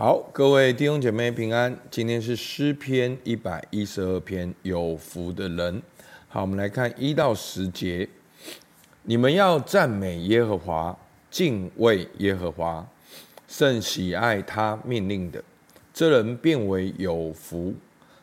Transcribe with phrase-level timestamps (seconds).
[0.00, 1.76] 好，各位弟兄姐妹平安。
[1.90, 5.82] 今天是诗篇一百一十二篇，有福的人。
[6.28, 8.08] 好，我们来看一到十节。
[9.02, 10.96] 你们要赞美耶和华，
[11.32, 12.86] 敬畏耶和华，
[13.48, 15.42] 甚喜爱他命令的，
[15.92, 17.74] 这人便为有福。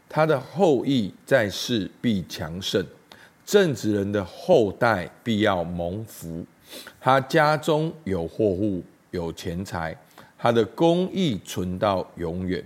[0.07, 2.85] 他的后裔在世必强盛，
[3.45, 6.45] 正直人的后代必要蒙福。
[7.01, 8.81] 他家中有货物，
[9.11, 9.93] 有钱财。
[10.45, 12.63] 他的公义存到永远，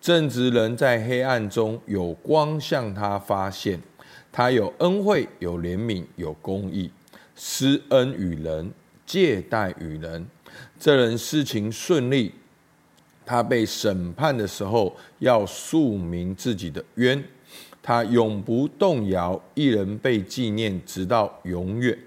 [0.00, 3.78] 正直人在黑暗中有光向他发现，
[4.32, 6.90] 他有恩惠，有怜悯，有公义，
[7.36, 8.72] 施恩与人，
[9.04, 10.26] 借贷与人。
[10.78, 12.32] 这人事情顺利，
[13.26, 17.22] 他被审判的时候要述明自己的冤，
[17.82, 21.98] 他永不动摇，一人被纪念直到永远，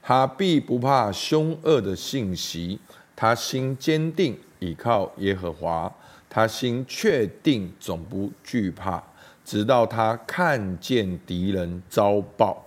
[0.00, 2.80] 他必不怕凶恶的信息，
[3.14, 4.34] 他心坚定。
[4.64, 5.92] 倚靠耶和华，
[6.30, 9.02] 他心确定，总不惧怕，
[9.44, 12.64] 直到他看见敌人遭报。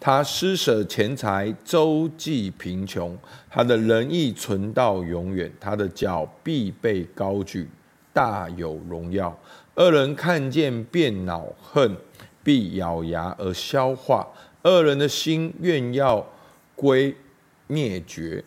[0.00, 3.16] 他施舍钱财，周济贫穷，
[3.50, 5.52] 他的仁义存到永远。
[5.60, 7.68] 他的脚必被高举，
[8.12, 9.36] 大有荣耀。
[9.74, 11.96] 恶人看见便恼恨，
[12.42, 14.26] 必咬牙而消化。
[14.62, 16.24] 恶人的心愿要
[16.74, 17.14] 归
[17.66, 18.42] 灭绝。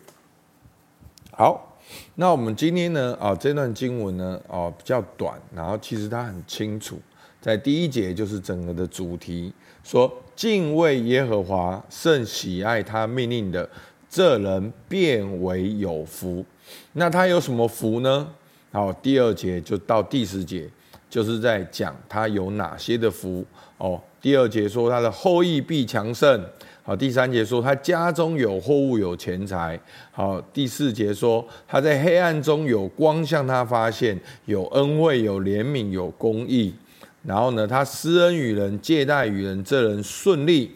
[1.32, 1.69] 好。
[2.14, 3.16] 那我们今天呢？
[3.20, 7.00] 啊，这段经文呢，哦，比较短，然后其实它很清楚，
[7.40, 13.68] 在第一节就是整个的主题，说敬畏耶和华，甚喜爱他命令的，
[14.08, 16.44] 这人便为有福。
[16.92, 18.28] 那他有什么福呢？
[18.72, 20.68] 好，第二节就到第十节，
[21.08, 23.44] 就是在讲他有哪些的福
[23.78, 24.00] 哦。
[24.20, 26.44] 第二节说他的后裔必强盛。
[26.90, 29.78] 好，第三节说他家中有货物有钱财。
[30.10, 36.74] 好，第四节说他在黑暗中有光向他发现，有恩惠有怜悯有公义。
[37.22, 40.72] 然后呢，他施恩与人，借贷与人，这人顺利。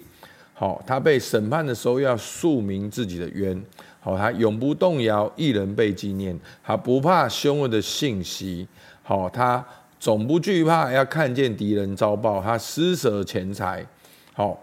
[0.53, 3.61] 好，他被审判的时候要述明自己的冤。
[3.99, 8.69] 好，他永不动摇，一人被纪念，他不怕凶恶的信息。
[9.03, 9.67] 好，他
[9.99, 12.41] 总不惧怕，要看见敌人遭报。
[12.41, 13.84] 他施舍钱财。
[14.33, 14.56] 好，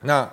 [0.00, 0.26] 那。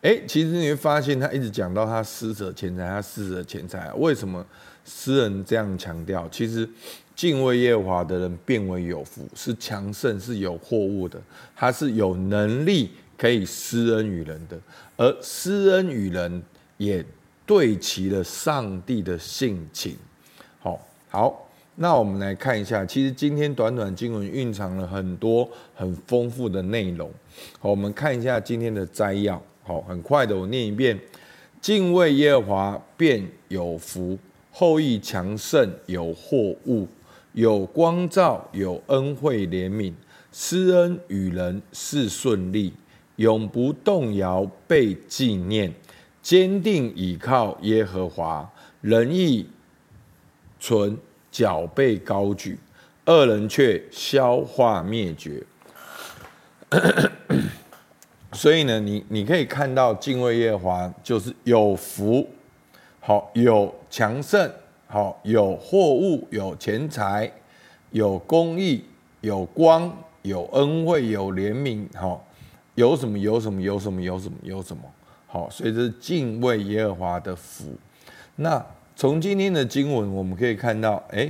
[0.00, 3.92] 哎，其实你会发现，他一直讲到他施舍钱财，他施舍钱财。
[3.94, 4.44] 为什么
[4.84, 6.28] 诗人这样强调？
[6.30, 6.68] 其实
[7.16, 11.20] 敬畏耶和华的人变为有福，是强盛，是有货物的，
[11.56, 14.56] 他是有能力可以施恩与人的，
[14.96, 16.40] 而施恩与人
[16.76, 17.04] 也
[17.44, 19.96] 对齐了上帝的性情。
[20.60, 27.10] 好，好，那我们来看一下，其实今天短短经文蕴藏了很多很丰富的内容。
[27.58, 29.42] 好，我们看一下今天的摘要。
[29.68, 30.98] 好，很快的，我念一遍：
[31.60, 34.18] 敬畏耶和华便有福，
[34.50, 36.88] 后裔强盛，有货物，
[37.34, 39.92] 有光照，有恩惠怜悯，
[40.32, 42.72] 施恩与人，事顺利，
[43.16, 45.70] 永不动摇，被纪念，
[46.22, 48.50] 坚定倚靠耶和华，
[48.80, 49.46] 仁义
[50.58, 50.96] 存，
[51.30, 52.58] 脚被高举，
[53.04, 55.42] 恶人却消化灭绝。
[58.38, 62.24] 所以呢，你你可以看到敬畏耶和华就是有福，
[63.00, 64.48] 好，有强盛，
[64.86, 67.28] 好，有货物，有钱财，
[67.90, 68.84] 有公义，
[69.22, 72.24] 有光，有恩惠，有怜悯，好，
[72.76, 74.84] 有什么有什么有什么有什么有什么，
[75.26, 77.74] 好，所以这是敬畏耶和华的福。
[78.36, 81.28] 那从今天的经文我们可以看到，哎，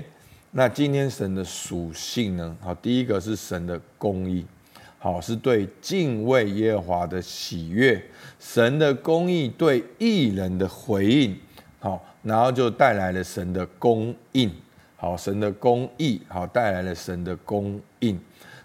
[0.50, 2.54] 那今天神的属性呢？
[2.60, 4.44] 好，第一个是神的公义。
[5.00, 8.02] 好，是对敬畏耶和华的喜悦，
[8.40, 11.38] 神的公义对义人的回应，
[11.78, 14.50] 好，然后就带来了神的供应，
[14.96, 18.18] 好，神的公义，好，带来了神的供应。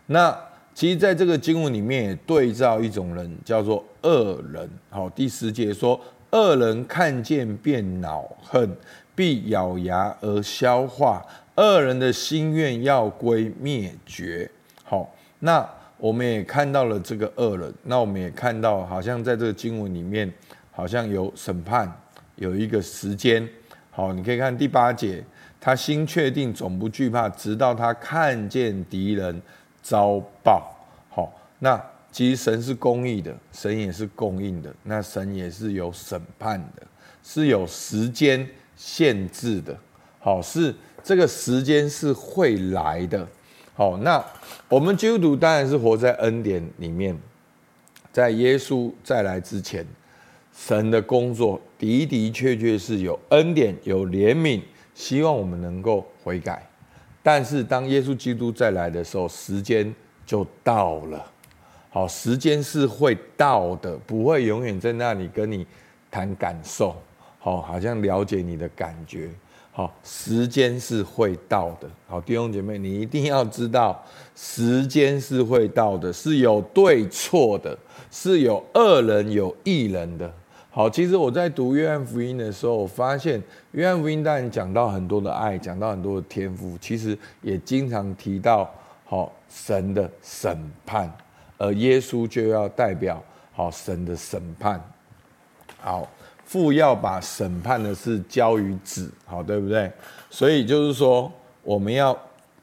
[0.08, 0.36] 那
[0.74, 4.68] 其实，在这个经文里面，也对照一种人，叫做恶人。
[4.90, 6.02] 好，第十节说，
[6.32, 8.76] 恶人看见便恼恨，
[9.14, 11.24] 必咬牙而消化，
[11.58, 14.50] 恶人的心愿要归灭绝。
[14.84, 15.64] 好，那。
[16.04, 20.30] 我们也看到了这个恶人，那我们也看到，好像在这个经文里面，
[20.70, 21.90] 好像有审判，
[22.36, 23.48] 有一个时间。
[23.90, 25.24] 好，你可以看第八节，
[25.62, 29.42] 他心确定，总不惧怕，直到他看见敌人
[29.82, 30.76] 遭报。
[31.10, 36.86] 好，那其实神是公义的，神也是供应的，那神也是有审判的，
[37.24, 38.46] 是有时间
[38.76, 39.74] 限制的。
[40.20, 43.26] 好，是这个时间是会来的。
[43.76, 44.24] 好，那
[44.70, 47.18] 我们基督徒当然是活在恩典里面，
[48.12, 49.84] 在耶稣再来之前，
[50.56, 54.62] 神的工作的的确确是有恩典、有怜悯，
[54.94, 56.64] 希望我们能够悔改，
[57.24, 59.92] 但是当耶稣基督再来的时候，时间
[60.24, 61.26] 就到了。
[61.90, 65.66] 好，时间是会到的，不会永远在那里跟你
[66.12, 66.96] 谈感受。
[67.40, 69.30] 好，好像了解你的感觉。
[69.76, 71.90] 好，时间是会到的。
[72.08, 74.00] 好，弟兄姐妹，你一定要知道，
[74.36, 77.76] 时间是会到的，是有对错的，
[78.12, 80.32] 是有恶人有义人的。
[80.70, 83.42] 好，其实我在读约翰福音的时候，我发现
[83.72, 88.72] 约翰福音当然讲到很多的爱，讲到很多的天赋，其实也经常提到
[89.06, 90.56] 好神的审
[90.86, 91.12] 判。
[91.58, 93.24] 而耶稣就要代表
[93.54, 94.80] 好神的审判，
[95.80, 96.08] 好，
[96.46, 99.92] 父要把审判的事交于子，好，对不对？
[100.30, 101.32] 所以就是说，
[101.64, 102.18] 我们要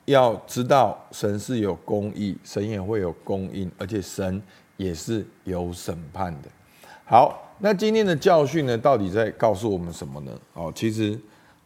[0.04, 4.40] 要知道神是有公义，神也会有供应，而且神
[4.76, 6.48] 也是有审判的。
[7.04, 10.32] 好，那今天的教训呢，到底在告诉我们什么呢？
[10.54, 11.18] 哦，其实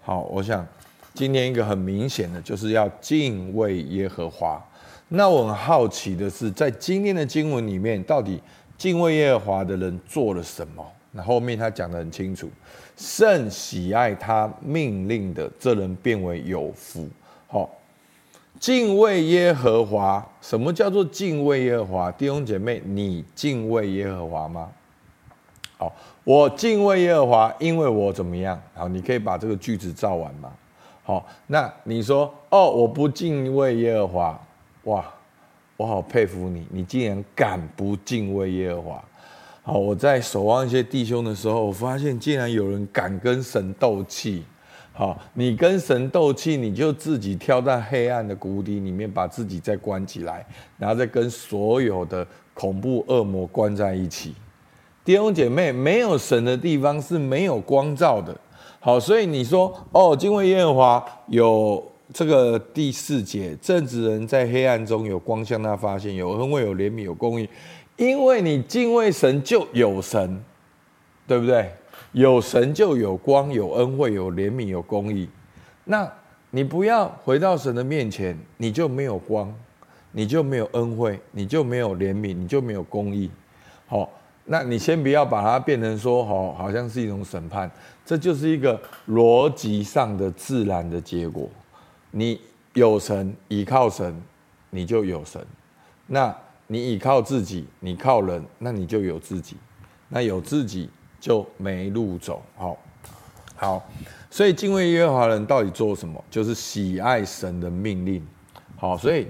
[0.02, 0.66] 好，我想
[1.12, 4.62] 今天一个很明显的，就是要敬畏耶和华。
[5.08, 8.40] 那我很好奇的是，在今天的经文里面，到底
[8.78, 10.84] 敬畏耶和华的人做了什么？
[11.16, 12.50] 那后面他讲得很清楚，
[12.96, 17.08] 甚喜爱他命令的，这人变为有福。
[17.46, 17.70] 好，
[18.58, 22.10] 敬畏耶和华，什么叫做敬畏耶和华？
[22.10, 24.72] 弟兄姐妹，你敬畏耶和华吗？
[25.76, 25.94] 好，
[26.24, 28.60] 我敬畏耶和华，因为我怎么样？
[28.74, 30.52] 好，你可以把这个句子造完吗？
[31.04, 34.46] 好，那你说，哦，我不敬畏耶和华。
[34.84, 35.04] 哇，
[35.76, 39.04] 我好佩服你，你竟然敢不敬畏耶和华。
[39.66, 44.42] 好，我在守望一些弟兄的时候，我发现竟然有人敢跟神斗气。
[44.92, 50.46] 好，你跟神斗气，你就自己跳到黑暗的谷底里面，把自己再关起来，
[50.76, 54.34] 然后再跟所有的恐怖恶魔关在一起。
[55.02, 58.38] 弟兄姐妹，没有神的地方是没有光照的。
[58.80, 61.82] 好，所以你说哦，敬畏耶和华有。
[62.12, 67.48] 这个第四节，正直人在黑暗中有光向他发现，有恩惠，有怜悯，有公义。
[67.96, 70.42] 因为你敬畏神，就有神，
[71.26, 71.72] 对不对？
[72.12, 75.28] 有神就有光，有恩惠，有怜悯，有公义。
[75.84, 76.10] 那
[76.50, 79.52] 你不要回到神的面前，你就没有光，
[80.12, 83.30] 你就没有恩惠，你就没有怜悯，你就没有公义。
[83.86, 84.08] 好，
[84.44, 87.70] 那你先不要把它变成说，好，好像是一种审判，
[88.04, 91.48] 这就是一个逻辑上的自然的结果。
[92.12, 92.40] 你
[92.74, 94.22] 有神，倚靠神，
[94.70, 95.40] 你就有神；
[96.06, 96.32] 那
[96.66, 99.56] 你倚靠自己，你靠人，那你就有自己。
[100.08, 100.88] 那有自己
[101.20, 102.42] 就没路走。
[102.56, 102.76] 好，
[103.56, 103.90] 好，
[104.30, 106.22] 所以敬畏耶和华人到底做什么？
[106.30, 108.24] 就是喜爱神的命令。
[108.76, 109.26] 好，所以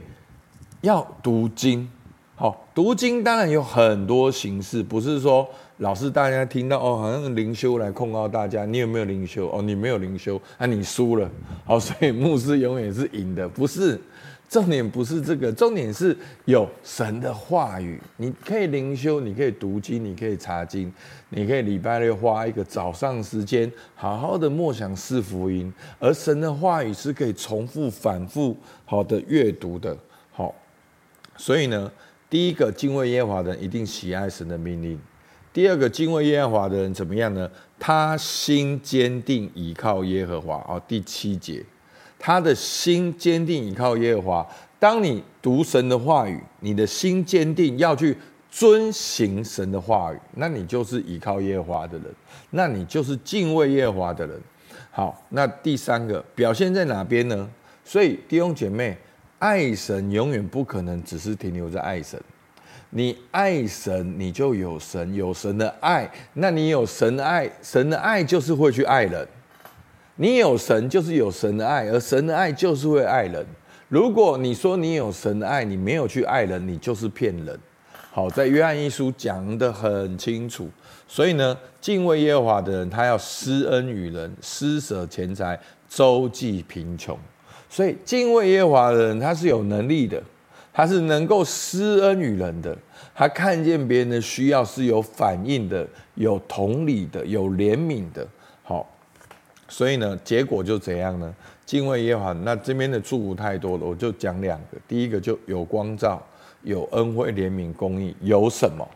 [0.81, 1.88] 要读经。
[2.36, 5.48] 好，读经当然有很多形式，不是说。
[5.78, 9.50] 老师，大家听到哦，好像灵修来控告大家，你有没有灵修？
[9.50, 11.28] 哦，你没有灵修，啊，你输了。
[11.64, 14.00] 好，所以牧师永远是赢的，不是。
[14.49, 18.00] 重点不是这个，重点是有神的话语。
[18.19, 20.93] 你可以灵修，你可以读经，你可以查经，
[21.31, 25.73] 你可以礼拜六花一个早上时间，好好的默想四福音。
[25.99, 29.96] 而神的话语是可以重复、反复好的阅读的。
[30.31, 30.55] 好，
[31.37, 31.90] 所以呢，
[32.31, 34.97] 第一个敬畏耶和华的人一定喜爱神的命令。
[35.52, 37.50] 第二个敬畏耶和华的人怎么样呢？
[37.79, 40.56] 他心坚定倚靠耶和华。
[40.69, 41.64] 哦，第七节，
[42.26, 44.47] 他的心坚定倚靠耶和华。
[44.79, 48.16] 当你读神的话语，你的心坚定要去
[48.50, 52.07] 遵行神的话语，那你就是倚靠耶和华的人，
[52.49, 54.40] 那你就是敬畏耶和华的人。
[54.90, 57.47] 好，那第三个表现在哪边呢？
[57.85, 58.97] 所以弟兄姐妹，
[59.38, 62.19] 爱神永远不可能只是停留在爱神。
[62.88, 69.28] 你爱神，你就有神，有神的爱，那你有神的爱，神的爱就是会去爱人。
[70.16, 73.44] 你有神，就是有神的爱，而神的爱就是会爱人。
[73.88, 77.59] 如果你说你有神的爱，你没有去爱人，你就是骗人。
[78.12, 80.68] 好，在约翰一书讲得很清楚。
[81.09, 87.18] 所以呢，敬畏耶和华的人，他要施恩于人，施舍钱财，周济贫穷。
[87.68, 90.23] 所以敬畏耶和华的人，他是有能力的。
[90.73, 92.76] 他是能够施恩于人的，
[93.14, 98.26] 他看见别人的需要是有反应的，有同理的，有怜悯的。
[99.76, 101.35] 所以呢，结果就怎样呢？
[101.66, 104.78] 敬畏耶和华，那这边的祝福太多了，我就讲两个。
[104.87, 106.23] 第一个就有光照，
[106.62, 108.88] 有恩惠、怜悯、公义，有什么？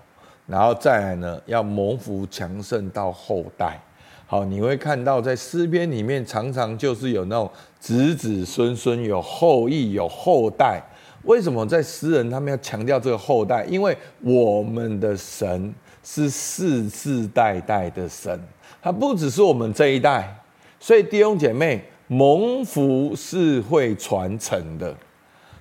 [0.47, 3.77] 然后再来呢，要蒙福强盛到后代。
[4.25, 10.81] 好，你会看到在诗篇里面，常常就是有那种子子孙孙，有后裔，有后代。
[11.25, 13.65] 为什么在诗人他们要强调这个后代？
[13.65, 18.41] 因为我们的神是世世代代的神，
[18.81, 20.33] 他不只是我们这一代。
[20.81, 24.97] 所以弟兄姐妹，蒙福是会传承的，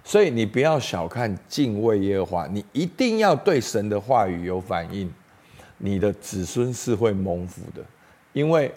[0.04, 5.12] 所以你不要小看敬畏耶和华，你一定要对神的话语有反应，
[5.78, 7.84] 你的子孙是会蒙福的。
[8.34, 8.72] 因为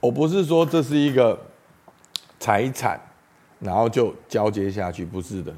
[0.00, 1.38] 我不是说这是一个
[2.40, 2.98] 财产，
[3.60, 5.52] 然后就交接下去，不是的，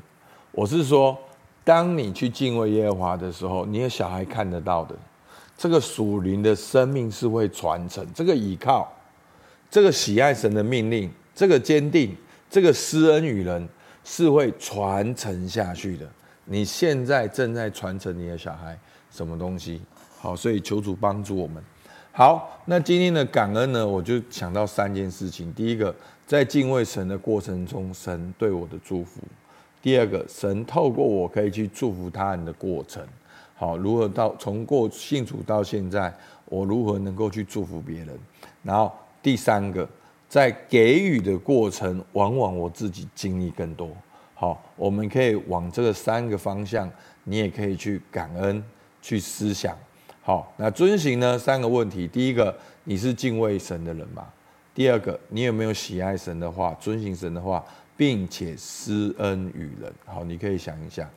[0.50, 1.16] 我是说，
[1.62, 4.96] 当你去敬畏耶和华的时候，你的小孩看得到的。
[5.56, 8.92] 这个属灵的生命是会传承，这个倚靠，
[9.70, 12.16] 这个喜爱神的命令，这个坚定，
[12.48, 13.68] 这个施恩与人，
[14.02, 16.08] 是会传承下去的。
[16.46, 18.78] 你现在正在传承你的小孩
[19.10, 19.80] 什么东西？
[20.18, 21.62] 好，所以求主帮助我们。
[22.10, 25.52] 好，那今天的感恩呢，我就想到三件事情。
[25.52, 25.94] 第一个，
[26.26, 29.20] 在敬畏神的过程中，神对我的祝福；
[29.82, 33.06] 第二个，神透过我可以去祝福他人的过程。
[33.54, 36.12] 好，如何到从过信主到现在，
[36.46, 38.18] 我如何能够去祝福别人？
[38.62, 39.88] 然后第三个，
[40.28, 43.90] 在给予的过程，往往我自己经历更多。
[44.34, 46.88] 好，我们可以往这个三个方向，
[47.24, 48.62] 你也可以去感恩，
[49.02, 49.76] 去思想。
[50.22, 51.38] 好，那遵行呢？
[51.38, 54.26] 三个问题：第一个，你是敬畏神的人吗？
[54.74, 57.64] 第二个，你有没有喜爱神的话，遵行神的话，
[57.96, 59.92] 并且施恩与人？
[60.04, 61.08] 好，你可以想一想。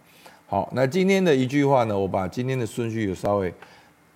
[0.48, 1.98] 好，那今天的一句话呢？
[1.98, 3.54] 我把今天的顺序有稍微，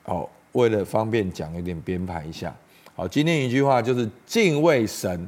[0.03, 2.55] 好，为了方便讲，有点编排一下。
[2.97, 5.27] 好，今天一句话就是敬畏神，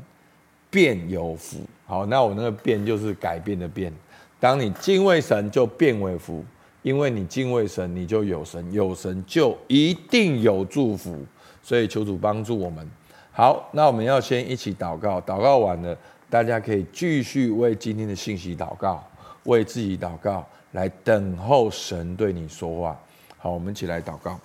[0.70, 1.60] 便有福。
[1.86, 3.94] 好，那我那个变就是改变的变。
[4.40, 6.46] 当你敬畏神，就变为福，
[6.82, 11.22] 因为你敬畏神，你就有神，有神就一定有祝福。
[11.62, 12.90] 所以求主帮助我们。
[13.34, 15.98] 好，那我们要先一起祷告，祷告完了，
[16.30, 19.06] 大家可以继续为今天的信息祷告，
[19.44, 20.48] 为自己祷告。
[20.72, 22.98] 来等候神对你说话。
[23.38, 24.40] 好，我们一起来祷告。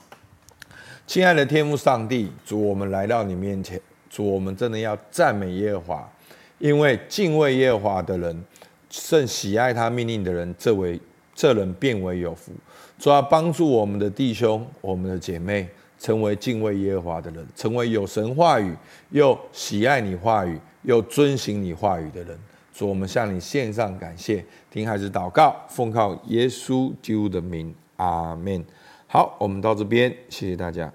[1.12, 3.78] 亲爱的天父上帝，主，我们来到你面前，
[4.08, 6.12] 主，我们真的要赞美耶和华，
[6.58, 8.44] 因为敬畏耶和华的人，
[8.88, 10.98] 甚喜爱他命令的人，这为
[11.34, 12.50] 这人便为有福。
[12.98, 18.74] 主要帮助我们的弟兄、我们的姐妹，成为敬畏耶和华的人，成为有神话语
[19.10, 22.34] 又喜爱你话语又遵行你话语的人。
[22.72, 28.64] 主，我们向你献上感谢，听孩子祷告，奉靠耶稣基督的名，阿门。
[29.06, 30.90] 好，我们到这边，谢谢大家。